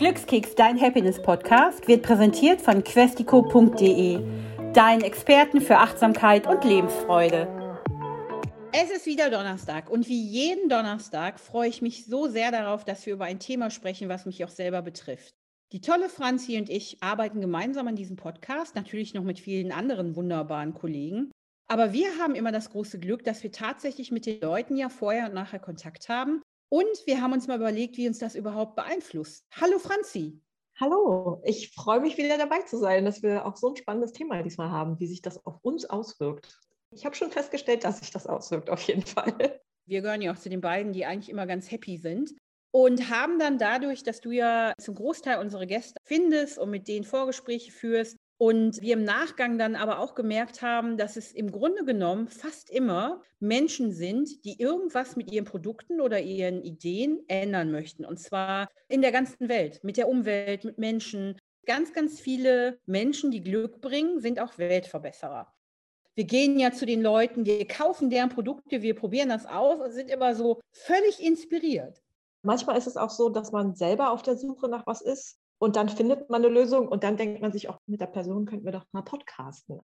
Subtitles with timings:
[0.00, 4.18] Glückskeks, dein Happiness-Podcast, wird präsentiert von questico.de,
[4.72, 7.46] deinen Experten für Achtsamkeit und Lebensfreude.
[8.72, 13.04] Es ist wieder Donnerstag und wie jeden Donnerstag freue ich mich so sehr darauf, dass
[13.04, 15.34] wir über ein Thema sprechen, was mich auch selber betrifft.
[15.72, 20.16] Die tolle Franzi und ich arbeiten gemeinsam an diesem Podcast, natürlich noch mit vielen anderen
[20.16, 21.30] wunderbaren Kollegen.
[21.68, 25.26] Aber wir haben immer das große Glück, dass wir tatsächlich mit den Leuten ja vorher
[25.26, 26.40] und nachher Kontakt haben
[26.70, 29.44] und wir haben uns mal überlegt, wie uns das überhaupt beeinflusst.
[29.60, 30.40] Hallo Franzi.
[30.78, 34.42] Hallo, ich freue mich wieder dabei zu sein, dass wir auch so ein spannendes Thema
[34.42, 36.58] diesmal haben, wie sich das auf uns auswirkt.
[36.94, 39.60] Ich habe schon festgestellt, dass sich das auswirkt, auf jeden Fall.
[39.86, 42.32] Wir gehören ja auch zu den beiden, die eigentlich immer ganz happy sind
[42.72, 47.04] und haben dann dadurch, dass du ja zum Großteil unsere Gäste findest und mit denen
[47.04, 51.84] Vorgespräche führst, und wir im Nachgang dann aber auch gemerkt haben, dass es im Grunde
[51.84, 58.06] genommen fast immer Menschen sind, die irgendwas mit ihren Produkten oder ihren Ideen ändern möchten.
[58.06, 61.36] Und zwar in der ganzen Welt, mit der Umwelt, mit Menschen.
[61.66, 65.52] Ganz, ganz viele Menschen, die Glück bringen, sind auch Weltverbesserer.
[66.14, 69.92] Wir gehen ja zu den Leuten, wir kaufen deren Produkte, wir probieren das aus und
[69.92, 72.00] sind immer so völlig inspiriert.
[72.40, 75.76] Manchmal ist es auch so, dass man selber auf der Suche nach was ist und
[75.76, 78.64] dann findet man eine Lösung und dann denkt man sich auch, mit der Person könnten
[78.64, 79.80] wir doch mal podcasten.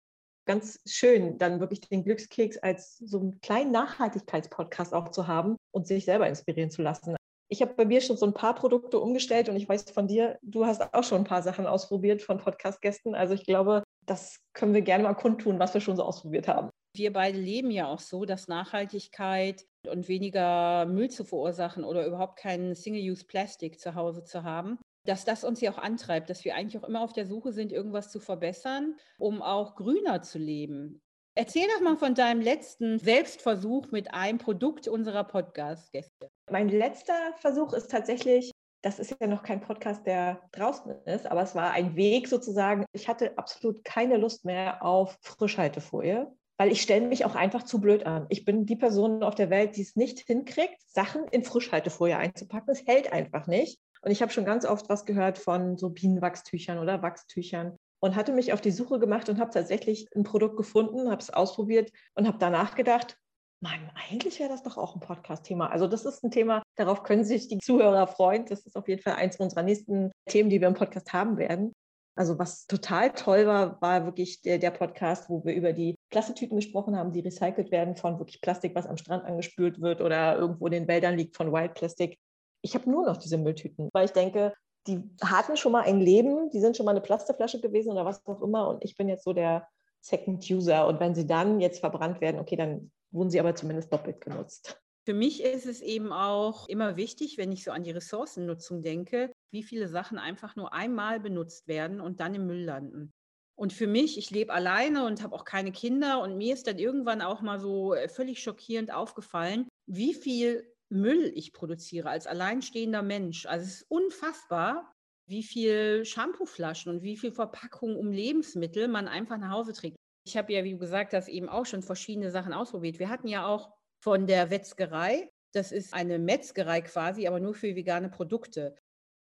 [0.48, 5.86] Ganz schön, dann wirklich den Glückskeks als so einen kleinen Nachhaltigkeitspodcast auch zu haben und
[5.86, 7.16] sich selber inspirieren zu lassen.
[7.50, 10.40] Ich habe bei mir schon so ein paar Produkte umgestellt und ich weiß von dir,
[10.42, 13.14] du hast auch schon ein paar Sachen ausprobiert von Podcast-Gästen.
[13.14, 16.70] Also ich glaube, das können wir gerne mal kundtun, was wir schon so ausprobiert haben.
[16.96, 22.40] Wir beide leben ja auch so, dass Nachhaltigkeit und weniger Müll zu verursachen oder überhaupt
[22.40, 26.82] keinen Single-Use-Plastik zu Hause zu haben, dass das uns ja auch antreibt, dass wir eigentlich
[26.82, 31.02] auch immer auf der Suche sind, irgendwas zu verbessern, um auch grüner zu leben.
[31.38, 36.30] Erzähl doch mal von deinem letzten Selbstversuch mit einem Produkt unserer Podcast-Gäste.
[36.50, 41.42] Mein letzter Versuch ist tatsächlich, das ist ja noch kein Podcast, der draußen ist, aber
[41.42, 42.86] es war ein Weg sozusagen.
[42.94, 47.82] Ich hatte absolut keine Lust mehr auf Frischhaltefolie, weil ich stelle mich auch einfach zu
[47.82, 48.28] blöd an.
[48.30, 52.70] Ich bin die Person auf der Welt, die es nicht hinkriegt, Sachen in Frischhaltefolie einzupacken.
[52.70, 53.78] Es hält einfach nicht.
[54.06, 58.34] Und ich habe schon ganz oft was gehört von so Bienenwachstüchern oder Wachstüchern und hatte
[58.34, 62.28] mich auf die Suche gemacht und habe tatsächlich ein Produkt gefunden, habe es ausprobiert und
[62.28, 63.18] habe danach gedacht,
[63.62, 65.72] Mann, eigentlich wäre das doch auch ein Podcast-Thema.
[65.72, 68.46] Also das ist ein Thema, darauf können sich die Zuhörer freuen.
[68.46, 71.74] Das ist auf jeden Fall eins unserer nächsten Themen, die wir im Podcast haben werden.
[72.16, 76.58] Also was total toll war, war wirklich der, der Podcast, wo wir über die Plastetüten
[76.58, 80.68] gesprochen haben, die recycelt werden von wirklich Plastik, was am Strand angespült wird oder irgendwo
[80.68, 82.20] in den Wäldern liegt von Wild Plastic
[82.66, 84.54] ich habe nur noch diese Mülltüten, weil ich denke,
[84.88, 88.26] die hatten schon mal ein Leben, die sind schon mal eine Plastikflasche gewesen oder was
[88.26, 89.68] auch immer und ich bin jetzt so der
[90.02, 93.94] Second User und wenn sie dann jetzt verbrannt werden, okay, dann wurden sie aber zumindest
[93.94, 94.80] doppelt genutzt.
[95.06, 99.32] Für mich ist es eben auch immer wichtig, wenn ich so an die Ressourcennutzung denke,
[99.52, 103.14] wie viele Sachen einfach nur einmal benutzt werden und dann im Müll landen.
[103.56, 106.80] Und für mich, ich lebe alleine und habe auch keine Kinder und mir ist dann
[106.80, 113.02] irgendwann auch mal so äh, völlig schockierend aufgefallen, wie viel Müll ich produziere als alleinstehender
[113.02, 113.46] Mensch.
[113.46, 114.94] Also es ist unfassbar,
[115.28, 119.96] wie viel Shampooflaschen und wie viel Verpackungen um Lebensmittel man einfach nach Hause trägt.
[120.28, 123.00] Ich habe ja, wie du gesagt hast, eben auch schon verschiedene Sachen ausprobiert.
[123.00, 123.72] Wir hatten ja auch
[124.04, 128.76] von der Wetzgerei, das ist eine Metzgerei quasi, aber nur für vegane Produkte.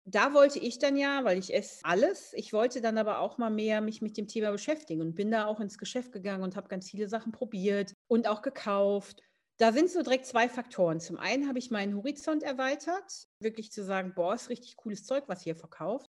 [0.04, 3.50] Da wollte ich dann ja, weil ich esse alles, ich wollte dann aber auch mal
[3.50, 6.68] mehr mich mit dem Thema beschäftigen und bin da auch ins Geschäft gegangen und habe
[6.68, 9.22] ganz viele Sachen probiert und auch gekauft
[9.62, 10.98] da sind so direkt zwei Faktoren.
[10.98, 15.22] Zum einen habe ich meinen Horizont erweitert, wirklich zu sagen, boah, ist richtig cooles Zeug,
[15.28, 16.10] was ihr verkauft.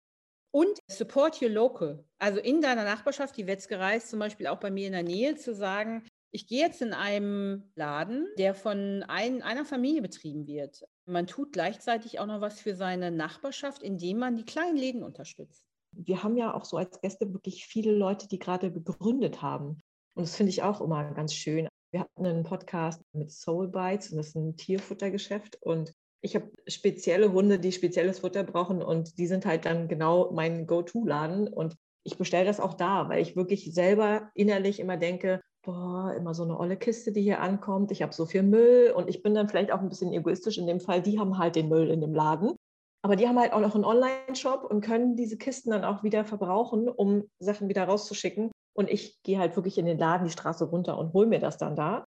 [0.52, 2.04] Und support your local.
[2.20, 5.34] Also in deiner Nachbarschaft, die Wetzgerei ist zum Beispiel auch bei mir in der Nähe,
[5.34, 10.84] zu sagen, ich gehe jetzt in einem Laden, der von ein, einer Familie betrieben wird.
[11.06, 15.66] Man tut gleichzeitig auch noch was für seine Nachbarschaft, indem man die kleinen Läden unterstützt.
[15.90, 19.80] Wir haben ja auch so als Gäste wirklich viele Leute, die gerade gegründet haben.
[20.14, 21.66] Und das finde ich auch immer ganz schön.
[21.92, 25.92] Wir hatten einen Podcast mit Soul Bites und das ist ein Tierfuttergeschäft und
[26.22, 30.66] ich habe spezielle Hunde, die spezielles Futter brauchen und die sind halt dann genau mein
[30.66, 36.14] Go-To-Laden und ich bestelle das auch da, weil ich wirklich selber innerlich immer denke, boah,
[36.16, 39.22] immer so eine olle Kiste, die hier ankommt, ich habe so viel Müll und ich
[39.22, 41.90] bin dann vielleicht auch ein bisschen egoistisch in dem Fall, die haben halt den Müll
[41.90, 42.54] in dem Laden.
[43.02, 46.24] Aber die haben halt auch noch einen Online-Shop und können diese Kisten dann auch wieder
[46.24, 48.50] verbrauchen, um Sachen wieder rauszuschicken.
[48.80, 51.58] Und ich gehe halt wirklich in den Laden die Straße runter und hole mir das
[51.58, 52.06] dann da.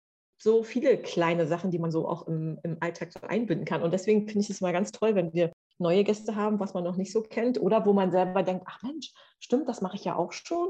[0.40, 3.82] So viele kleine Sachen, die man so auch im, im Alltag so einbinden kann.
[3.82, 6.82] Und deswegen finde ich es mal ganz toll, wenn wir neue Gäste haben, was man
[6.82, 10.06] noch nicht so kennt oder wo man selber denkt, ach Mensch, stimmt, das mache ich
[10.06, 10.68] ja auch schon.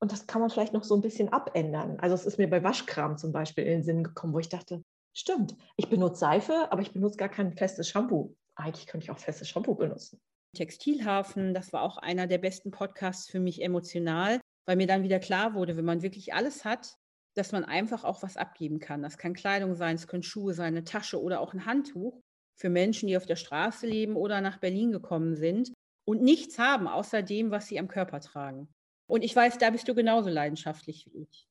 [0.00, 2.00] Und das kann man vielleicht noch so ein bisschen abändern.
[2.00, 4.82] Also es ist mir bei Waschkram zum Beispiel in den Sinn gekommen, wo ich dachte,
[5.12, 8.34] stimmt, ich benutze Seife, aber ich benutze gar kein festes Shampoo.
[8.56, 10.20] Eigentlich könnte ich auch festes Shampoo benutzen.
[10.56, 11.54] Textilhafen.
[11.54, 15.54] Das war auch einer der besten Podcasts für mich emotional, weil mir dann wieder klar
[15.54, 16.96] wurde, wenn man wirklich alles hat,
[17.34, 19.02] dass man einfach auch was abgeben kann.
[19.02, 22.20] Das kann Kleidung sein, es können Schuhe sein, eine Tasche oder auch ein Handtuch
[22.60, 25.72] für Menschen, die auf der Straße leben oder nach Berlin gekommen sind
[26.04, 28.68] und nichts haben außer dem, was sie am Körper tragen.
[29.06, 31.46] Und ich weiß, da bist du genauso leidenschaftlich wie ich.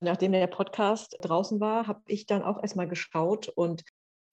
[0.00, 3.84] Nachdem der Podcast draußen war, habe ich dann auch erstmal geschaut und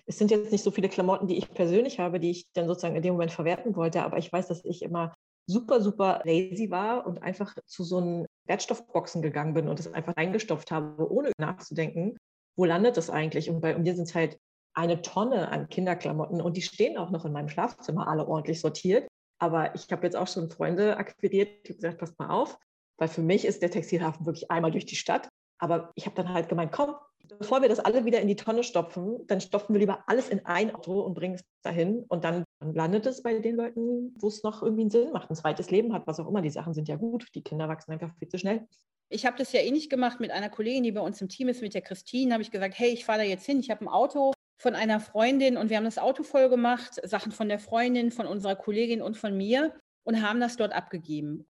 [0.05, 2.95] es sind jetzt nicht so viele Klamotten, die ich persönlich habe, die ich dann sozusagen
[2.95, 5.13] in dem Moment verwerten wollte, aber ich weiß, dass ich immer
[5.51, 10.15] super, super lazy war und einfach zu so einem Wertstoffboxen gegangen bin und es einfach
[10.15, 12.17] eingestopft habe, ohne nachzudenken,
[12.57, 13.49] wo landet das eigentlich?
[13.49, 14.37] Und bei mir sind es halt
[14.73, 19.07] eine Tonne an Kinderklamotten und die stehen auch noch in meinem Schlafzimmer alle ordentlich sortiert.
[19.39, 22.57] Aber ich habe jetzt auch schon Freunde akquiriert, die gesagt, passt mal auf,
[22.97, 25.27] weil für mich ist der Textilhafen wirklich einmal durch die Stadt.
[25.61, 26.95] Aber ich habe dann halt gemeint, komm,
[27.37, 30.45] bevor wir das alle wieder in die Tonne stopfen, dann stopfen wir lieber alles in
[30.45, 32.03] ein Auto und bringen es dahin.
[32.09, 35.35] Und dann landet es bei den Leuten, wo es noch irgendwie einen Sinn macht, ein
[35.35, 36.41] zweites Leben hat, was auch immer.
[36.41, 37.27] Die Sachen sind ja gut.
[37.35, 38.67] Die Kinder wachsen einfach viel zu schnell.
[39.09, 41.61] Ich habe das ja ähnlich gemacht mit einer Kollegin, die bei uns im Team ist,
[41.61, 42.33] mit der Christine.
[42.33, 43.59] habe ich gesagt, hey, ich fahre da jetzt hin.
[43.59, 47.31] Ich habe ein Auto von einer Freundin und wir haben das Auto voll gemacht, Sachen
[47.31, 49.73] von der Freundin, von unserer Kollegin und von mir
[50.03, 51.47] und haben das dort abgegeben.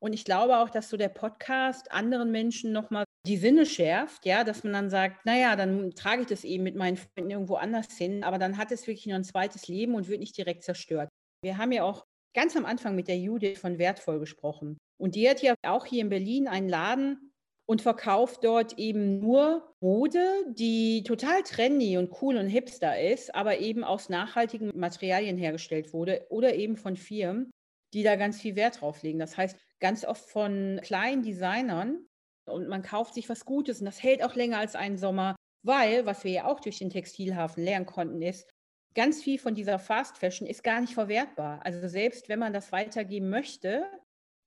[0.00, 4.42] Und ich glaube auch, dass so der Podcast anderen Menschen nochmal die Sinne schärft, ja,
[4.42, 7.96] dass man dann sagt, naja, dann trage ich das eben mit meinen Freunden irgendwo anders
[7.96, 11.08] hin, aber dann hat es wirklich nur ein zweites Leben und wird nicht direkt zerstört.
[11.44, 12.04] Wir haben ja auch
[12.34, 14.78] ganz am Anfang mit der Judith von Wertvoll gesprochen.
[14.98, 17.32] Und die hat ja auch hier in Berlin einen Laden
[17.66, 23.58] und verkauft dort eben nur Mode, die total trendy und cool und hipster ist, aber
[23.58, 27.50] eben aus nachhaltigen Materialien hergestellt wurde oder eben von Firmen,
[27.94, 29.18] die da ganz viel Wert drauf legen.
[29.18, 32.06] Das heißt, ganz oft von kleinen Designern
[32.48, 36.06] und man kauft sich was Gutes und das hält auch länger als einen Sommer, weil,
[36.06, 38.48] was wir ja auch durch den Textilhafen lernen konnten, ist,
[38.94, 41.60] ganz viel von dieser Fast Fashion ist gar nicht verwertbar.
[41.64, 43.86] Also selbst wenn man das weitergeben möchte,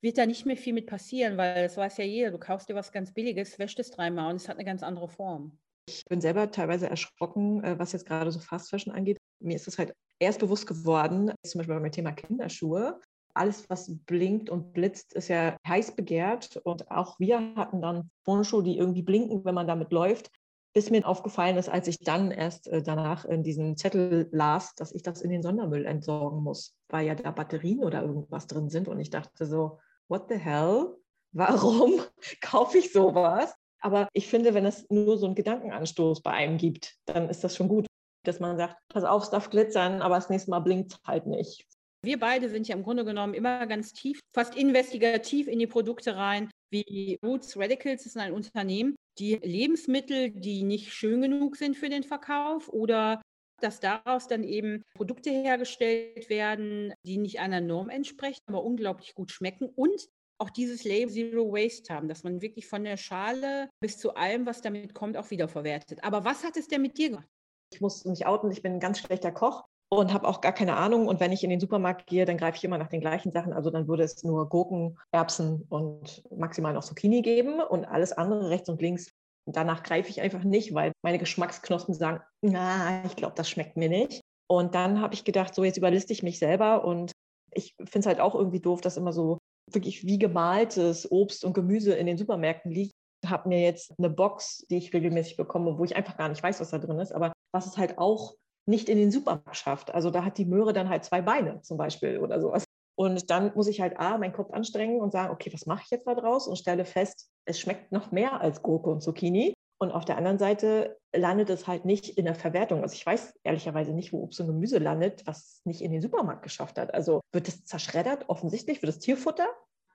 [0.01, 2.75] wird da nicht mehr viel mit passieren, weil das weiß ja jeder, du kaufst dir
[2.75, 5.57] was ganz Billiges, wäscht es dreimal und es hat eine ganz andere Form.
[5.88, 9.18] Ich bin selber teilweise erschrocken, äh, was jetzt gerade so Fast Fashion angeht.
[9.39, 13.00] Mir ist es halt erst bewusst geworden, zum Beispiel beim Thema Kinderschuhe,
[13.35, 16.57] alles, was blinkt und blitzt, ist ja heiß begehrt.
[16.57, 20.31] Und auch wir hatten dann Turnschuhe, die irgendwie blinken, wenn man damit läuft.
[20.73, 24.91] Bis mir aufgefallen ist, als ich dann erst äh, danach in diesen Zettel las, dass
[24.91, 28.89] ich das in den Sondermüll entsorgen muss, weil ja da Batterien oder irgendwas drin sind.
[28.89, 29.79] Und ich dachte so,
[30.09, 30.95] what the hell?
[31.31, 32.01] Warum
[32.41, 33.53] kaufe ich sowas?
[33.79, 37.55] Aber ich finde, wenn es nur so einen Gedankenanstoß bei einem gibt, dann ist das
[37.55, 37.85] schon gut,
[38.23, 41.27] dass man sagt, pass auf, es darf glitzern, aber das nächste Mal blinkt es halt
[41.27, 41.65] nicht.
[42.06, 46.16] Wir beide sind ja im Grunde genommen immer ganz tief, fast investigativ in die Produkte
[46.16, 46.52] rein.
[46.72, 52.04] Wie Roots Radicals ist ein Unternehmen, die Lebensmittel, die nicht schön genug sind für den
[52.04, 53.22] Verkauf oder
[53.62, 59.31] dass daraus dann eben Produkte hergestellt werden, die nicht einer Norm entsprechen, aber unglaublich gut
[59.31, 60.07] schmecken und
[60.38, 64.46] auch dieses Label Zero Waste haben, dass man wirklich von der Schale bis zu allem,
[64.46, 66.04] was damit kommt, auch wiederverwertet.
[66.04, 67.28] Aber was hat es denn mit dir gemacht?
[67.74, 69.63] Ich muss mich outen, ich bin ein ganz schlechter Koch
[69.97, 71.07] und habe auch gar keine Ahnung.
[71.07, 73.53] Und wenn ich in den Supermarkt gehe, dann greife ich immer nach den gleichen Sachen.
[73.53, 78.50] Also dann würde es nur Gurken, Erbsen und maximal noch Zucchini geben und alles andere
[78.50, 79.12] rechts und links.
[79.47, 83.89] Danach greife ich einfach nicht, weil meine Geschmacksknospen sagen, na, ich glaube, das schmeckt mir
[83.89, 84.21] nicht.
[84.47, 87.12] Und dann habe ich gedacht, so jetzt überliste ich mich selber und
[87.51, 89.37] ich finde es halt auch irgendwie doof, dass immer so
[89.71, 92.94] wirklich wie gemaltes Obst und Gemüse in den Supermärkten liegt.
[93.23, 96.44] Ich habe mir jetzt eine Box, die ich regelmäßig bekomme, wo ich einfach gar nicht
[96.44, 98.35] weiß, was da drin ist, aber was es halt auch
[98.66, 99.94] nicht in den Supermarkt schafft.
[99.94, 102.66] Also da hat die Möhre dann halt zwei Beine zum Beispiel oder sowas.
[102.98, 105.92] Und dann muss ich halt A, meinen Kopf anstrengen und sagen, okay, was mache ich
[105.92, 106.48] jetzt da draus?
[106.48, 109.54] Und stelle fest, es schmeckt noch mehr als Gurke und Zucchini.
[109.78, 112.81] Und auf der anderen Seite landet es halt nicht in der Verwertung.
[112.81, 116.44] Also ich weiß ehrlicherweise nicht, wo Obst und Gemüse landet, was nicht in den Supermarkt
[116.44, 116.94] geschafft hat.
[116.94, 119.48] Also wird es zerschreddert, offensichtlich, wird es Tierfutter?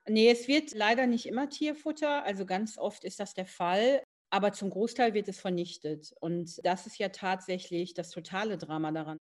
[0.07, 2.23] Nee, es wird leider nicht immer Tierfutter.
[2.23, 6.13] Also ganz oft ist das der Fall aber zum Großteil wird es vernichtet.
[6.19, 9.17] Und das ist ja tatsächlich das totale Drama daran.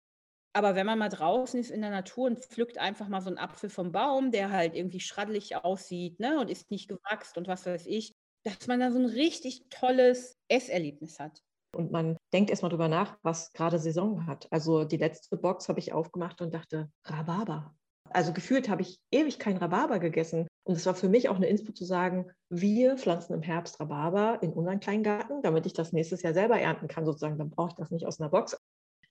[0.54, 3.38] Aber wenn man mal draußen ist in der Natur und pflückt einfach mal so einen
[3.38, 7.66] Apfel vom Baum, der halt irgendwie schraddelig aussieht ne, und ist nicht gewachst und was
[7.66, 11.42] weiß ich, dass man da so ein richtig tolles Esserlebnis hat.
[11.76, 14.48] Und man denkt erstmal drüber nach, was gerade Saison hat.
[14.52, 17.76] Also die letzte Box habe ich aufgemacht und dachte, Rhabarber.
[18.12, 20.48] Also gefühlt habe ich ewig kein Rhabarber gegessen.
[20.64, 24.40] Und es war für mich auch eine Inspo zu sagen, wir pflanzen im Herbst Rhabarber
[24.42, 27.38] in unseren kleinen Garten, damit ich das nächstes Jahr selber ernten kann, sozusagen.
[27.38, 28.58] Dann brauche ich das nicht aus einer Box.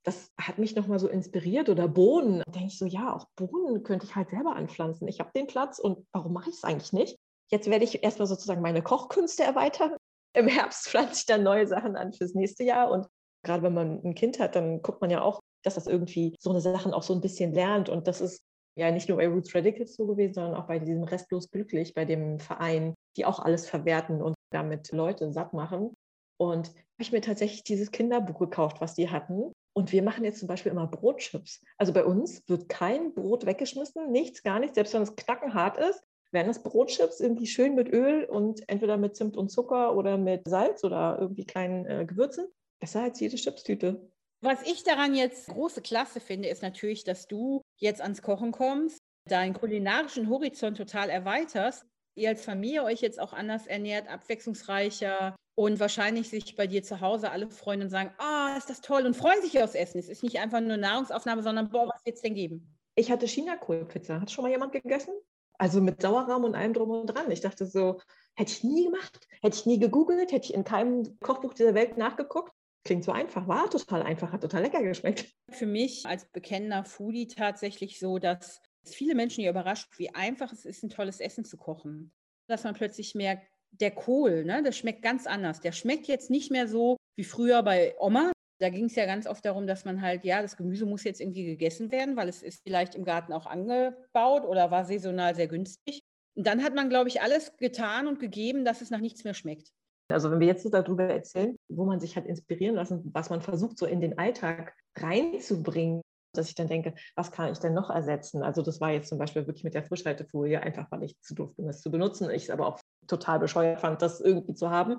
[0.03, 1.69] Das hat mich nochmal so inspiriert.
[1.69, 2.43] Oder Bohnen.
[2.45, 5.09] Da denke ich so, ja, auch Bohnen könnte ich halt selber anpflanzen.
[5.09, 7.19] Ich habe den Platz und warum mache ich es eigentlich nicht?
[7.51, 9.97] Jetzt werde ich erstmal sozusagen meine Kochkünste erweitern.
[10.35, 12.91] Im Herbst pflanze ich dann neue Sachen an fürs nächste Jahr.
[12.91, 13.07] Und
[13.43, 16.51] gerade wenn man ein Kind hat, dann guckt man ja auch, dass das irgendwie so
[16.51, 17.89] eine Sachen auch so ein bisschen lernt.
[17.89, 18.43] Und das ist
[18.77, 22.05] ja nicht nur bei Roots Radicals so gewesen, sondern auch bei diesem Restlos Glücklich, bei
[22.05, 25.95] dem Verein, die auch alles verwerten und damit Leute satt machen.
[26.39, 29.53] Und habe ich mir tatsächlich dieses Kinderbuch gekauft, was die hatten.
[29.75, 31.63] Und wir machen jetzt zum Beispiel immer Brotchips.
[31.79, 34.75] Also bei uns wird kein Brot weggeschmissen, nichts, gar nichts.
[34.75, 36.03] Selbst wenn es knackenhart ist,
[36.33, 40.47] werden das Brotchips irgendwie schön mit Öl und entweder mit Zimt und Zucker oder mit
[40.47, 42.47] Salz oder irgendwie kleinen äh, Gewürzen.
[42.79, 44.11] Besser als jede Chipstüte.
[44.43, 48.99] Was ich daran jetzt große Klasse finde, ist natürlich, dass du jetzt ans Kochen kommst,
[49.29, 55.81] deinen kulinarischen Horizont total erweiterst, ihr als Familie euch jetzt auch anders ernährt, abwechslungsreicher und
[55.81, 59.05] wahrscheinlich sich bei dir zu Hause alle freuen und sagen, ah, oh, ist das toll
[59.07, 59.99] und freuen sich aufs Essen.
[59.99, 62.77] Es ist nicht einfach nur Nahrungsaufnahme, sondern boah, was wird es denn geben?
[62.95, 64.21] Ich hatte China-Kohlpizza.
[64.21, 65.13] Hat schon mal jemand gegessen?
[65.59, 67.31] Also mit Sauerrahm und allem drum und dran.
[67.31, 68.01] Ich dachte so,
[68.35, 71.97] hätte ich nie gemacht, hätte ich nie gegoogelt, hätte ich in keinem Kochbuch dieser Welt
[71.97, 72.53] nachgeguckt.
[72.87, 75.35] Klingt so einfach, war total einfach, hat total lecker geschmeckt.
[75.51, 80.65] Für mich als bekennender Foodie tatsächlich so, dass viele Menschen hier überrascht, wie einfach es
[80.65, 82.13] ist, ein tolles Essen zu kochen.
[82.47, 85.61] Dass man plötzlich merkt, der Kohl, ne, das schmeckt ganz anders.
[85.61, 88.31] Der schmeckt jetzt nicht mehr so wie früher bei Oma.
[88.61, 91.21] Da ging es ja ganz oft darum, dass man halt, ja, das Gemüse muss jetzt
[91.21, 95.49] irgendwie gegessen werden, weil es ist vielleicht im Garten auch angebaut oder war saisonal sehr
[95.49, 96.03] günstig.
[96.37, 99.35] Und dann hat man, glaube ich, alles getan und gegeben, dass es nach nichts mehr
[99.35, 99.73] schmeckt.
[100.09, 103.41] Also wenn wir jetzt so darüber erzählen, wo man sich hat inspirieren lassen, was man
[103.41, 107.91] versucht, so in den Alltag reinzubringen, dass ich dann denke, was kann ich denn noch
[107.91, 108.43] ersetzen?
[108.43, 111.55] Also das war jetzt zum Beispiel wirklich mit der Frischhaltefolie, einfach weil ich zu doof
[111.57, 112.31] bin, das zu benutzen.
[112.31, 114.99] Ich es aber auch total bescheuert fand, das irgendwie zu haben.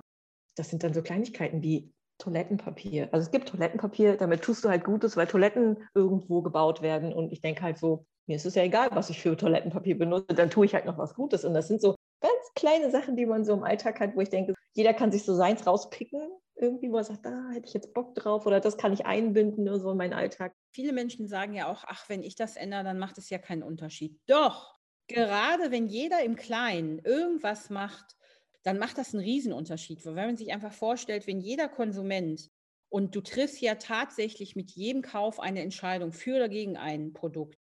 [0.56, 3.10] Das sind dann so Kleinigkeiten wie Toilettenpapier.
[3.12, 7.14] Also es gibt Toilettenpapier, damit tust du halt Gutes, weil Toiletten irgendwo gebaut werden.
[7.14, 10.34] Und ich denke halt so, mir ist es ja egal, was ich für Toilettenpapier benutze,
[10.34, 11.46] dann tue ich halt noch was Gutes.
[11.46, 14.30] Und das sind so ganz kleine Sachen, die man so im Alltag hat, wo ich
[14.30, 16.22] denke, jeder kann sich so seins rauspicken,
[16.56, 19.64] irgendwie, wo er sagt, da hätte ich jetzt Bock drauf oder das kann ich einbinden,
[19.64, 20.54] nur so in meinen Alltag.
[20.72, 23.64] Viele Menschen sagen ja auch, ach, wenn ich das ändere, dann macht es ja keinen
[23.64, 24.20] Unterschied.
[24.28, 24.76] Doch,
[25.08, 28.16] gerade wenn jeder im Kleinen irgendwas macht,
[28.64, 30.06] dann macht das einen Riesenunterschied.
[30.06, 32.50] Weil wenn man sich einfach vorstellt, wenn jeder Konsument
[32.90, 37.58] und du triffst ja tatsächlich mit jedem Kauf eine Entscheidung für oder gegen ein Produkt.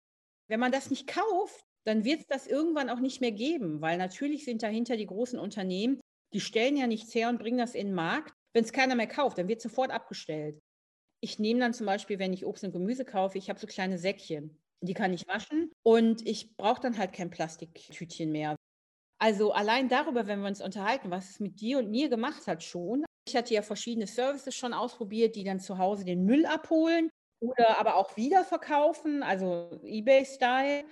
[0.47, 3.97] Wenn man das nicht kauft, dann wird es das irgendwann auch nicht mehr geben, weil
[3.97, 5.99] natürlich sind dahinter die großen Unternehmen,
[6.33, 8.33] die stellen ja nichts her und bringen das in den Markt.
[8.53, 10.59] Wenn es keiner mehr kauft, dann wird sofort abgestellt.
[11.21, 13.97] Ich nehme dann zum Beispiel, wenn ich Obst und Gemüse kaufe, ich habe so kleine
[13.97, 14.59] Säckchen.
[14.81, 18.55] Die kann ich waschen und ich brauche dann halt kein Plastiktütchen mehr.
[19.19, 22.63] Also allein darüber, wenn wir uns unterhalten, was es mit dir und mir gemacht hat
[22.63, 23.05] schon.
[23.27, 27.09] Ich hatte ja verschiedene Services schon ausprobiert, die dann zu Hause den Müll abholen
[27.41, 30.85] oder aber auch wiederverkaufen, also eBay-Style.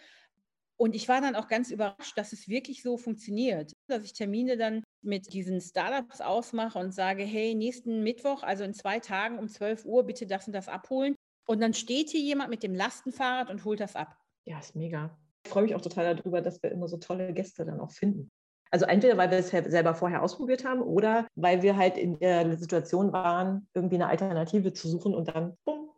[0.77, 4.58] Und ich war dann auch ganz überrascht, dass es wirklich so funktioniert, dass ich Termine
[4.58, 9.48] dann mit diesen Startups ausmache und sage, hey, nächsten Mittwoch, also in zwei Tagen um
[9.48, 11.15] 12 Uhr, bitte das und das abholen.
[11.46, 14.18] Und dann steht hier jemand mit dem Lastenfahrrad und holt das ab.
[14.46, 15.18] Ja, ist mega.
[15.46, 18.32] Ich freue mich auch total darüber, dass wir immer so tolle Gäste dann auch finden.
[18.72, 22.58] Also entweder, weil wir es selber vorher ausprobiert haben oder weil wir halt in der
[22.58, 25.89] Situation waren, irgendwie eine Alternative zu suchen und dann, bumm,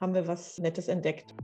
[0.00, 1.34] haben wir was Nettes entdeckt.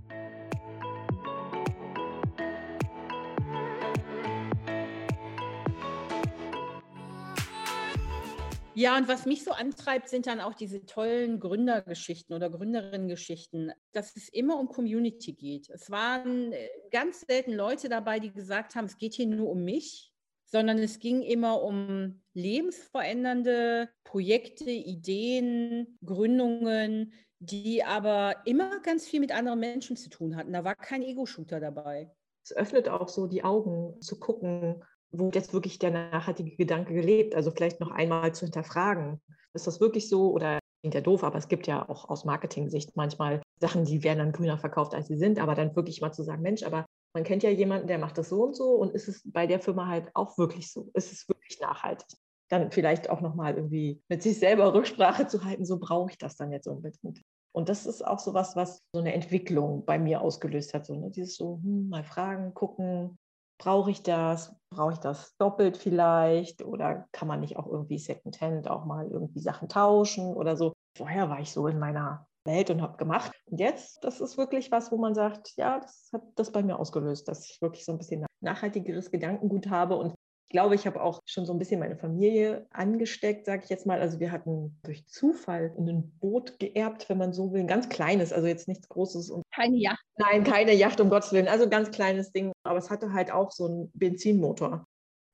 [8.78, 14.14] Ja, und was mich so antreibt, sind dann auch diese tollen Gründergeschichten oder Gründerinnengeschichten, dass
[14.14, 15.68] es immer um Community geht.
[15.68, 19.64] Es waren äh, ganz selten Leute dabei, die gesagt haben, es geht hier nur um
[19.64, 20.12] mich,
[20.44, 29.32] sondern es ging immer um lebensverändernde Projekte, Ideen, Gründungen, die aber immer ganz viel mit
[29.32, 30.52] anderen Menschen zu tun hatten.
[30.52, 32.12] Da war kein Ego-Shooter dabei.
[32.44, 37.34] Es öffnet auch so die Augen zu gucken, wo jetzt wirklich der nachhaltige Gedanke gelebt?
[37.34, 39.20] Also vielleicht noch einmal zu hinterfragen.
[39.54, 42.96] Ist das wirklich so oder klingt ja doof, aber es gibt ja auch aus Marketing-Sicht
[42.96, 46.22] manchmal Sachen, die werden dann grüner verkauft, als sie sind, aber dann wirklich mal zu
[46.22, 49.08] sagen, Mensch, aber man kennt ja jemanden, der macht das so und so und ist
[49.08, 50.90] es bei der Firma halt auch wirklich so?
[50.94, 52.06] Ist es wirklich nachhaltig?
[52.48, 56.36] Dann vielleicht auch nochmal irgendwie mit sich selber Rücksprache zu halten, so brauche ich das
[56.36, 57.22] dann jetzt unbedingt.
[57.52, 60.86] Und das ist auch so was, was so eine Entwicklung bei mir ausgelöst hat.
[60.86, 61.10] So, ne?
[61.10, 63.18] Dieses so, hm, mal fragen, gucken,
[63.58, 64.54] brauche ich das?
[64.70, 66.64] Brauche ich das doppelt vielleicht?
[66.64, 70.72] Oder kann man nicht auch irgendwie Secondhand auch mal irgendwie Sachen tauschen oder so?
[70.96, 73.32] Vorher war ich so in meiner Welt und habe gemacht.
[73.46, 76.78] Und jetzt, das ist wirklich was, wo man sagt, ja, das hat das bei mir
[76.78, 80.14] ausgelöst, dass ich wirklich so ein bisschen nachhaltigeres Gedankengut habe und
[80.48, 83.84] ich glaube, ich habe auch schon so ein bisschen meine Familie angesteckt, sage ich jetzt
[83.84, 84.00] mal.
[84.00, 88.32] Also wir hatten durch Zufall ein Boot geerbt, wenn man so will, ein ganz kleines,
[88.32, 89.28] also jetzt nichts Großes.
[89.28, 90.02] Und keine Yacht.
[90.16, 91.48] Nein, keine Yacht, um Gottes Willen.
[91.48, 92.50] Also ein ganz kleines Ding.
[92.62, 94.86] Aber es hatte halt auch so einen Benzinmotor.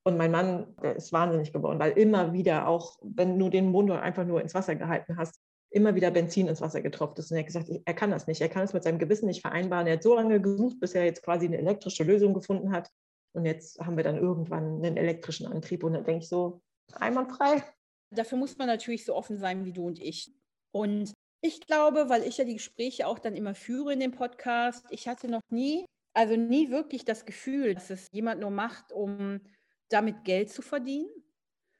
[0.03, 4.01] Und mein Mann, der ist wahnsinnig geworden, weil immer wieder auch, wenn du den Motor
[4.01, 7.31] einfach nur ins Wasser gehalten hast, immer wieder Benzin ins Wasser getropft ist.
[7.31, 8.41] Und er hat gesagt, er kann das nicht.
[8.41, 9.87] Er kann es mit seinem Gewissen nicht vereinbaren.
[9.87, 12.91] Er hat so lange gesucht, bis er jetzt quasi eine elektrische Lösung gefunden hat.
[13.35, 15.83] Und jetzt haben wir dann irgendwann einen elektrischen Antrieb.
[15.83, 16.61] Und dann denke ich so,
[16.93, 17.63] einwandfrei.
[18.11, 20.31] Dafür muss man natürlich so offen sein wie du und ich.
[20.71, 24.85] Und ich glaube, weil ich ja die Gespräche auch dann immer führe in dem Podcast,
[24.89, 29.41] ich hatte noch nie, also nie wirklich das Gefühl, dass es jemand nur macht, um
[29.89, 31.09] damit Geld zu verdienen.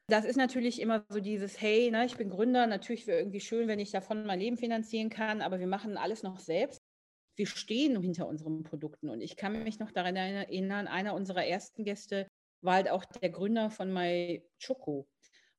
[0.08, 3.66] Das ist natürlich immer so dieses, hey, ne, ich bin Gründer, natürlich wäre irgendwie schön,
[3.66, 6.80] wenn ich davon mein Leben finanzieren kann, aber wir machen alles noch selbst.
[7.36, 11.84] Wir stehen hinter unseren Produkten und ich kann mich noch daran erinnern, einer unserer ersten
[11.84, 12.26] Gäste
[12.62, 15.06] war halt auch der Gründer von My Choco.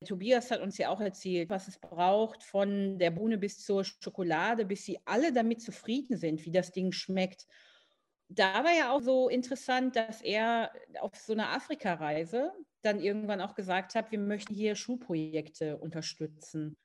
[0.06, 4.66] Tobias hat uns ja auch erzählt, was es braucht, von der Bohne bis zur Schokolade,
[4.66, 7.48] bis sie alle damit zufrieden sind, wie das Ding schmeckt.
[8.30, 12.52] Da war ja auch so interessant, dass er auf so einer Afrika-Reise
[12.84, 16.78] dann irgendwann auch gesagt hat, wir möchten hier Schulprojekte unterstützen.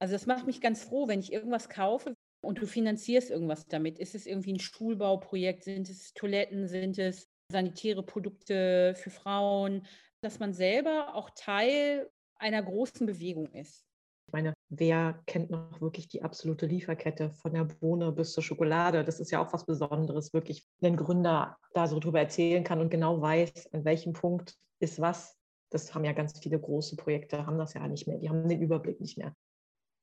[0.00, 3.98] Also das macht mich ganz froh, wenn ich irgendwas kaufe und du finanzierst irgendwas damit.
[3.98, 5.64] Ist es irgendwie ein Schulbauprojekt?
[5.64, 6.68] Sind es Toiletten?
[6.68, 9.86] Sind es sanitäre Produkte für Frauen?
[10.20, 13.84] Dass man selber auch Teil einer großen Bewegung ist.
[14.28, 19.02] Ich meine, wer kennt noch wirklich die absolute Lieferkette von der Bohne bis zur Schokolade?
[19.02, 22.80] Das ist ja auch was Besonderes, wirklich, wenn ein Gründer da so drüber erzählen kann
[22.80, 25.36] und genau weiß, an welchem Punkt ist was.
[25.70, 28.18] Das haben ja ganz viele große Projekte, haben das ja nicht mehr.
[28.18, 29.34] Die haben den Überblick nicht mehr.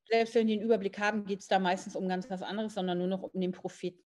[0.07, 2.97] Selbst wenn die den Überblick haben, geht es da meistens um ganz was anderes, sondern
[2.97, 4.03] nur noch um den Profit.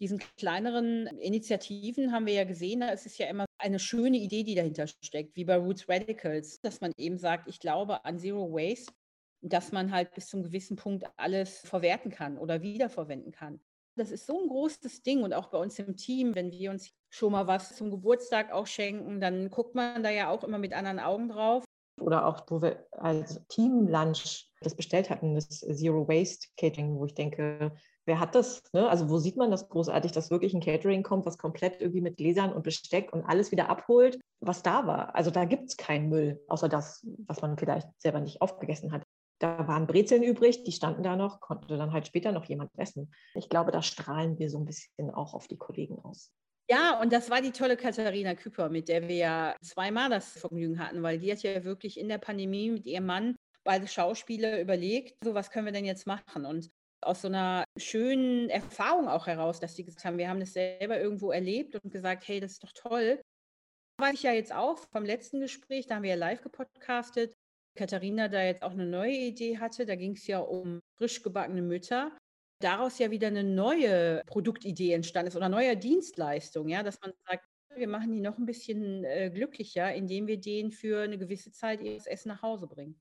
[0.00, 4.42] Diesen kleineren Initiativen haben wir ja gesehen, da ist es ja immer eine schöne Idee,
[4.42, 8.52] die dahinter steckt, wie bei Roots Radicals, dass man eben sagt, ich glaube an Zero
[8.52, 8.92] Waste,
[9.40, 13.60] dass man halt bis zum gewissen Punkt alles verwerten kann oder wiederverwenden kann.
[13.98, 16.90] Das ist so ein großes Ding und auch bei uns im Team, wenn wir uns
[17.08, 20.74] schon mal was zum Geburtstag auch schenken, dann guckt man da ja auch immer mit
[20.74, 21.64] anderen Augen drauf.
[22.00, 27.06] Oder auch, wo wir als Team Lunch das bestellt hatten, das Zero Waste Catering, wo
[27.06, 27.72] ich denke,
[28.04, 28.62] wer hat das?
[28.72, 28.88] Ne?
[28.88, 32.16] Also wo sieht man das großartig, dass wirklich ein Catering kommt, was komplett irgendwie mit
[32.16, 35.14] Gläsern und Besteck und alles wieder abholt, was da war.
[35.14, 39.02] Also da gibt es keinen Müll, außer das, was man vielleicht selber nicht aufgegessen hat.
[39.38, 43.12] Da waren Brezeln übrig, die standen da noch, konnte dann halt später noch jemand essen.
[43.34, 46.32] Ich glaube, da strahlen wir so ein bisschen auch auf die Kollegen aus.
[46.68, 50.80] Ja, und das war die tolle Katharina Küper, mit der wir ja zweimal das Vergnügen
[50.80, 55.16] hatten, weil die hat ja wirklich in der Pandemie mit ihrem Mann beide Schauspieler überlegt,
[55.22, 56.44] so was können wir denn jetzt machen?
[56.44, 56.68] Und
[57.04, 60.98] aus so einer schönen Erfahrung auch heraus, dass sie gesagt haben, wir haben das selber
[60.98, 63.20] irgendwo erlebt und gesagt, hey, das ist doch toll.
[63.98, 67.34] War ich ja jetzt auch vom letzten Gespräch, da haben wir ja live gepodcastet.
[67.76, 71.62] Katharina da jetzt auch eine neue Idee hatte, da ging es ja um frisch gebackene
[71.62, 72.16] Mütter.
[72.60, 77.44] Daraus ja wieder eine neue Produktidee entstanden ist oder neue Dienstleistung, ja, dass man sagt,
[77.74, 81.82] wir machen die noch ein bisschen äh, glücklicher, indem wir denen für eine gewisse Zeit
[81.82, 82.98] ihr Essen nach Hause bringen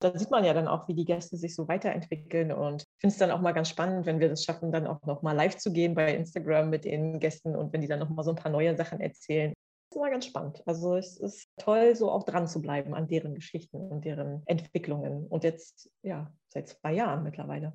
[0.00, 2.52] da sieht man ja dann auch, wie die Gäste sich so weiterentwickeln.
[2.52, 5.02] Und ich finde es dann auch mal ganz spannend, wenn wir das schaffen, dann auch
[5.02, 8.08] noch mal live zu gehen bei Instagram mit den Gästen und wenn die dann noch
[8.08, 9.52] mal so ein paar neue Sachen erzählen.
[9.52, 10.62] Das ist immer ganz spannend.
[10.66, 15.26] Also es ist toll, so auch dran zu bleiben an deren Geschichten und deren Entwicklungen.
[15.26, 17.74] Und jetzt, ja, seit zwei Jahren mittlerweile.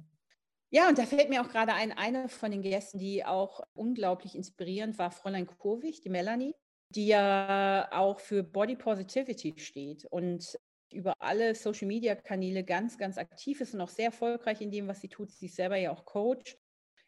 [0.70, 4.36] Ja, und da fällt mir auch gerade ein, eine von den Gästen, die auch unglaublich
[4.36, 6.54] inspirierend war, Fräulein Kurwig, die Melanie,
[6.90, 10.58] die ja auch für Body Positivity steht und
[10.92, 15.10] über alle Social-Media-Kanäle ganz, ganz aktiv ist und auch sehr erfolgreich in dem, was sie
[15.10, 15.32] tut.
[15.32, 16.58] Sie ist selber ja auch Coach.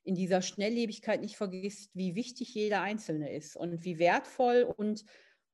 [0.04, 5.04] In dieser Schnelllebigkeit nicht vergisst, wie wichtig jeder Einzelne ist und wie wertvoll und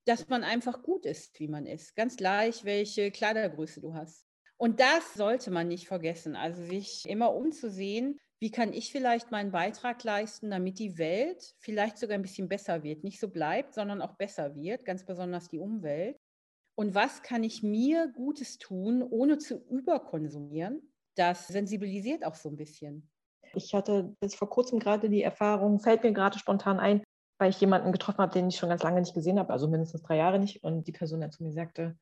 [0.06, 1.96] dass man einfach gut ist, wie man ist.
[1.96, 4.28] Ganz gleich, welche Kleidergröße du hast.
[4.64, 6.38] Und das sollte man nicht vergessen.
[6.38, 11.98] Also sich immer umzusehen, wie kann ich vielleicht meinen Beitrag leisten, damit die Welt vielleicht
[11.98, 13.04] sogar ein bisschen besser wird.
[13.04, 16.18] Nicht so bleibt, sondern auch besser wird, ganz besonders die Umwelt
[16.76, 20.82] und was kann ich mir Gutes tun, ohne zu überkonsumieren?
[21.16, 23.10] Das sensibilisiert auch so ein bisschen.
[23.54, 27.04] Ich hatte jetzt vor kurzem gerade die Erfahrung, fällt mir gerade spontan ein,
[27.40, 30.02] weil ich jemanden getroffen habe, den ich schon ganz lange nicht gesehen habe, also mindestens
[30.02, 30.64] drei Jahre nicht.
[30.64, 31.96] Und die Person dann zu mir sagte,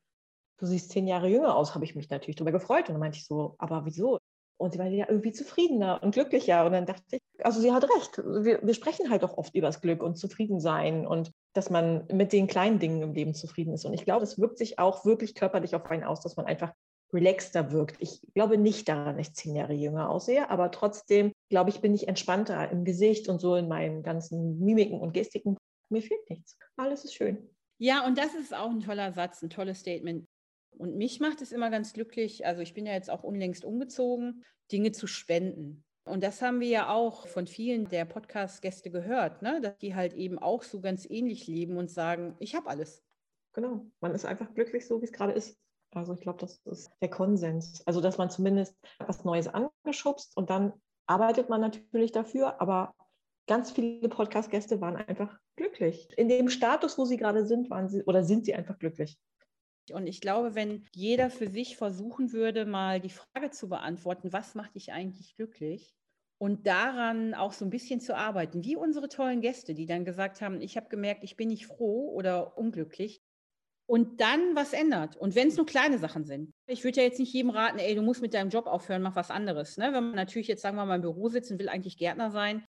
[0.61, 2.87] du siehst zehn Jahre jünger aus, habe ich mich natürlich darüber gefreut.
[2.87, 4.19] Und dann meinte ich so, aber wieso?
[4.57, 6.65] Und sie war ja irgendwie zufriedener und glücklicher.
[6.65, 8.19] Und dann dachte ich, also sie hat recht.
[8.19, 12.31] Wir, wir sprechen halt auch oft über das Glück und Zufriedensein und dass man mit
[12.31, 13.85] den kleinen Dingen im Leben zufrieden ist.
[13.85, 16.73] Und ich glaube, das wirkt sich auch wirklich körperlich auf einen aus, dass man einfach
[17.11, 17.97] relaxter wirkt.
[17.99, 21.95] Ich glaube nicht daran, dass ich zehn Jahre jünger aussehe, aber trotzdem glaube ich, bin
[21.95, 25.57] ich entspannter im Gesicht und so in meinen ganzen Mimiken und Gestiken.
[25.89, 26.55] Mir fehlt nichts.
[26.77, 27.49] Alles ist schön.
[27.83, 30.27] Ja, und das ist auch ein toller Satz, ein tolles Statement.
[30.77, 34.43] Und mich macht es immer ganz glücklich, also ich bin ja jetzt auch unlängst umgezogen,
[34.71, 35.83] Dinge zu spenden.
[36.03, 39.61] Und das haben wir ja auch von vielen der Podcast-Gäste gehört, ne?
[39.61, 43.03] dass die halt eben auch so ganz ähnlich leben und sagen, ich habe alles.
[43.53, 45.59] Genau, man ist einfach glücklich so, wie es gerade ist.
[45.93, 47.85] Also ich glaube, das ist der Konsens.
[47.85, 50.73] Also dass man zumindest was Neues angeschubst und dann
[51.05, 52.95] arbeitet man natürlich dafür, aber
[53.47, 56.07] ganz viele Podcast-Gäste waren einfach glücklich.
[56.17, 59.19] In dem Status, wo sie gerade sind, waren sie oder sind sie einfach glücklich.
[59.93, 64.55] Und ich glaube, wenn jeder für sich versuchen würde, mal die Frage zu beantworten, was
[64.55, 65.93] macht dich eigentlich glücklich?
[66.37, 70.41] Und daran auch so ein bisschen zu arbeiten, wie unsere tollen Gäste, die dann gesagt
[70.41, 73.21] haben, ich habe gemerkt, ich bin nicht froh oder unglücklich,
[73.91, 75.17] und dann was ändert.
[75.17, 76.53] Und wenn es nur kleine Sachen sind.
[76.65, 79.17] Ich würde ja jetzt nicht jedem raten, ey, du musst mit deinem Job aufhören, mach
[79.17, 79.75] was anderes.
[79.75, 79.91] Ne?
[79.91, 82.63] Wenn man natürlich jetzt, sagen wir mal, im Büro sitzt und will eigentlich Gärtner sein,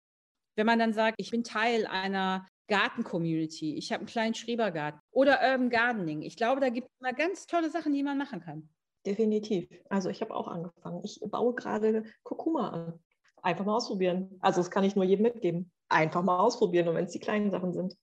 [0.57, 5.41] wenn man dann sagt, ich bin Teil einer Garten-Community, ich habe einen kleinen Schrebergarten oder
[5.43, 6.23] Urban Gardening.
[6.23, 8.67] Ich glaube, da gibt es immer ganz tolle Sachen, die man machen kann.
[9.05, 9.69] Definitiv.
[9.91, 11.03] Also ich habe auch angefangen.
[11.05, 12.99] Ich baue gerade Kurkuma an.
[13.43, 14.39] Einfach mal ausprobieren.
[14.41, 15.71] Also das kann ich nur jedem mitgeben.
[15.91, 17.95] Einfach mal ausprobieren, und wenn es die kleinen Sachen sind.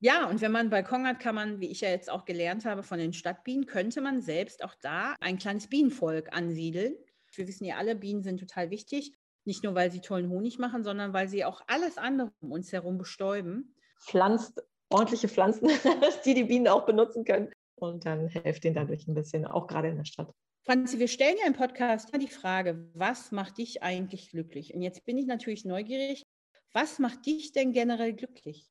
[0.00, 2.66] Ja, und wenn man einen Balkon hat, kann man, wie ich ja jetzt auch gelernt
[2.66, 6.94] habe von den Stadtbienen, könnte man selbst auch da ein kleines Bienenvolk ansiedeln.
[7.34, 9.16] Wir wissen ja alle, Bienen sind total wichtig.
[9.46, 12.70] Nicht nur, weil sie tollen Honig machen, sondern weil sie auch alles andere um uns
[12.72, 13.74] herum bestäuben.
[14.00, 15.68] Pflanzt ordentliche Pflanzen,
[16.24, 17.50] die die Bienen auch benutzen können.
[17.76, 20.32] Und dann helft ihnen dadurch ein bisschen, auch gerade in der Stadt.
[20.64, 24.74] Franzi, wir stellen ja im Podcast die Frage, was macht dich eigentlich glücklich?
[24.74, 26.24] Und jetzt bin ich natürlich neugierig.
[26.72, 28.68] Was macht dich denn generell glücklich?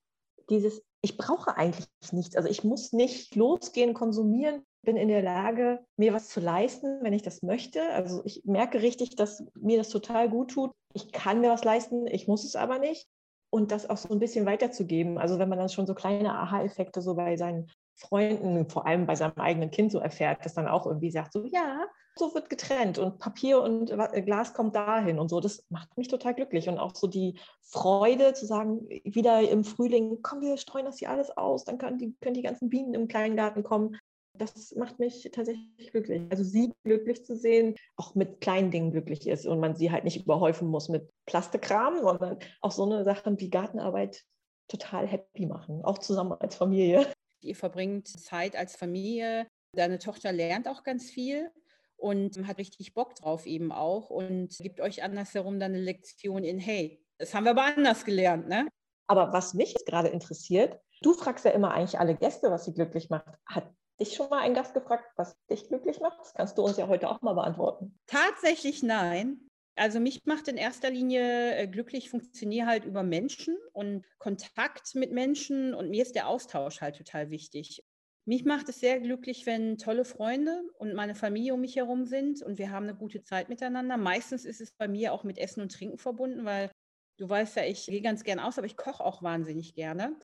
[0.50, 2.36] Dieses ich brauche eigentlich nichts.
[2.36, 7.14] Also ich muss nicht losgehen, konsumieren, bin in der Lage, mir was zu leisten, wenn
[7.14, 7.82] ich das möchte.
[7.94, 10.72] Also ich merke richtig, dass mir das total gut tut.
[10.94, 13.08] Ich kann mir was leisten, ich muss es aber nicht.
[13.50, 15.18] Und das auch so ein bisschen weiterzugeben.
[15.18, 19.16] Also wenn man dann schon so kleine Aha-Effekte so bei seinen Freunden, vor allem bei
[19.16, 22.98] seinem eigenen Kind so erfährt, das dann auch irgendwie sagt, so ja, so wird getrennt
[22.98, 23.92] und Papier und
[24.26, 25.40] Glas kommt dahin und so.
[25.40, 30.20] Das macht mich total glücklich und auch so die Freude zu sagen, wieder im Frühling,
[30.22, 33.08] komm, wir streuen das hier alles aus, dann können die, können die ganzen Bienen im
[33.08, 33.98] kleinen Garten kommen.
[34.38, 36.22] Das macht mich tatsächlich glücklich.
[36.30, 40.04] Also sie glücklich zu sehen, auch mit kleinen Dingen glücklich ist und man sie halt
[40.04, 44.24] nicht überhäufen muss mit Plastikkram, sondern auch so eine Sachen wie Gartenarbeit
[44.68, 47.08] total happy machen, auch zusammen als Familie.
[47.42, 49.48] Ihr verbringt Zeit als Familie.
[49.74, 51.50] Deine Tochter lernt auch ganz viel
[51.96, 56.60] und hat richtig Bock drauf eben auch und gibt euch andersherum dann eine Lektion in,
[56.60, 58.68] hey, das haben wir aber anders gelernt, ne?
[59.08, 63.10] Aber was mich gerade interessiert, du fragst ja immer eigentlich alle Gäste, was sie glücklich
[63.10, 63.34] macht.
[63.46, 66.20] Hat dich schon mal ein Gast gefragt, was dich glücklich macht?
[66.20, 67.98] Das kannst du uns ja heute auch mal beantworten.
[68.08, 69.48] Tatsächlich nein.
[69.76, 75.12] Also mich macht in erster Linie äh, glücklich, funktioniere halt über Menschen und Kontakt mit
[75.12, 77.84] Menschen und mir ist der Austausch halt total wichtig.
[78.26, 82.42] Mich macht es sehr glücklich, wenn tolle Freunde und meine Familie um mich herum sind
[82.42, 83.98] und wir haben eine gute Zeit miteinander.
[83.98, 86.72] Meistens ist es bei mir auch mit Essen und Trinken verbunden, weil
[87.18, 90.20] du weißt ja, ich gehe ganz gern aus, aber ich koche auch wahnsinnig gerne.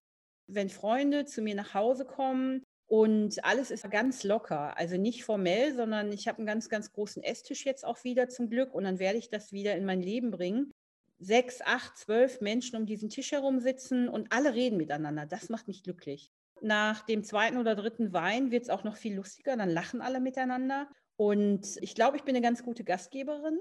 [0.47, 5.73] Wenn Freunde zu mir nach Hause kommen und alles ist ganz locker, also nicht formell,
[5.73, 8.99] sondern ich habe einen ganz, ganz großen Esstisch jetzt auch wieder zum Glück und dann
[8.99, 10.71] werde ich das wieder in mein Leben bringen.
[11.17, 15.25] Sechs, acht, zwölf Menschen um diesen Tisch herum sitzen und alle reden miteinander.
[15.25, 19.15] Das macht mich glücklich nach dem zweiten oder dritten Wein wird es auch noch viel
[19.15, 20.88] lustiger, dann lachen alle miteinander.
[21.17, 23.60] Und ich glaube, ich bin eine ganz gute Gastgeberin.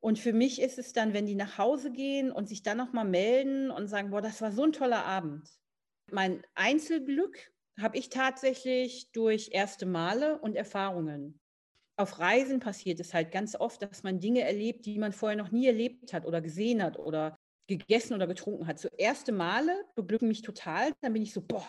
[0.00, 3.04] Und für mich ist es dann, wenn die nach Hause gehen und sich dann nochmal
[3.04, 5.48] melden und sagen, boah, das war so ein toller Abend.
[6.10, 11.40] Mein Einzelglück habe ich tatsächlich durch erste Male und Erfahrungen.
[11.96, 15.50] Auf Reisen passiert es halt ganz oft, dass man Dinge erlebt, die man vorher noch
[15.50, 17.36] nie erlebt hat oder gesehen hat oder
[17.68, 18.78] gegessen oder getrunken hat.
[18.78, 20.92] So erste Male beglücken mich total.
[21.00, 21.66] Dann bin ich so, boah,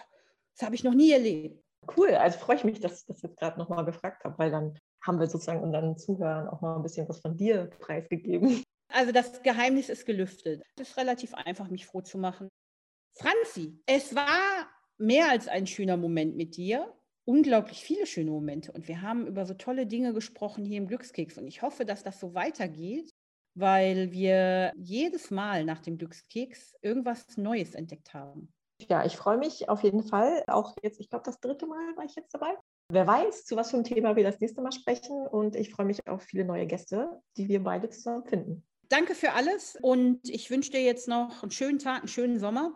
[0.55, 1.63] das habe ich noch nie erlebt.
[1.97, 4.77] Cool, also freue ich mich, dass ich das jetzt gerade nochmal gefragt habe, weil dann
[5.01, 8.63] haben wir sozusagen unseren Zuhörern auch mal ein bisschen was von dir preisgegeben.
[8.91, 10.63] Also das Geheimnis ist gelüftet.
[10.75, 12.49] Es ist relativ einfach, mich froh zu machen.
[13.15, 14.69] Franzi, es war
[14.99, 16.93] mehr als ein schöner Moment mit dir.
[17.25, 18.71] Unglaublich viele schöne Momente.
[18.71, 21.37] Und wir haben über so tolle Dinge gesprochen hier im Glückskeks.
[21.37, 23.11] Und ich hoffe, dass das so weitergeht,
[23.55, 28.51] weil wir jedes Mal nach dem Glückskeks irgendwas Neues entdeckt haben.
[28.87, 30.43] Ja, ich freue mich auf jeden Fall.
[30.47, 32.55] Auch jetzt, ich glaube, das dritte Mal war ich jetzt dabei.
[32.91, 35.27] Wer weiß, zu was für einem Thema wir das nächste Mal sprechen.
[35.27, 38.65] Und ich freue mich auf viele neue Gäste, die wir beide zusammen finden.
[38.89, 42.75] Danke für alles und ich wünsche dir jetzt noch einen schönen Tag, einen schönen Sommer